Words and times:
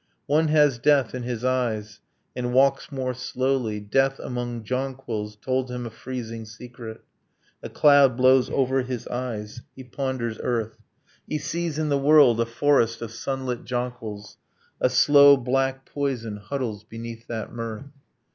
One 0.25 0.47
has 0.47 0.79
death 0.79 1.13
in 1.13 1.21
his 1.21 1.45
eyes: 1.45 1.99
and 2.35 2.53
walks 2.53 2.91
more 2.91 3.13
slowly. 3.13 3.79
Death, 3.79 4.17
among 4.19 4.63
jonquils, 4.63 5.35
told 5.35 5.69
him 5.69 5.85
a 5.85 5.91
freezing 5.91 6.43
secret. 6.45 7.01
A 7.61 7.69
cloud 7.69 8.17
blows 8.17 8.49
over 8.49 8.81
his 8.81 9.07
eyes, 9.09 9.61
he 9.75 9.83
ponders 9.83 10.39
earth. 10.41 10.77
He 11.29 11.37
sees 11.37 11.77
in 11.77 11.89
the 11.89 11.99
world 11.99 12.41
a 12.41 12.47
forest 12.47 13.03
of 13.03 13.11
sunlit 13.11 13.63
jonquils: 13.63 14.37
A 14.79 14.89
slow 14.89 15.37
black 15.37 15.85
poison 15.85 16.37
huddles 16.37 16.83
beneath 16.83 17.27
that 17.27 17.53
mirth. 17.53 17.85